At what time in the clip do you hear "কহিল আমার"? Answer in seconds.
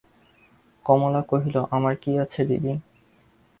1.29-1.93